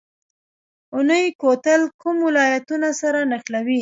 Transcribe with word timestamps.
اونی 0.93 1.23
کوتل 1.41 1.81
کوم 2.01 2.17
ولایتونه 2.27 2.89
سره 3.01 3.19
نښلوي؟ 3.31 3.69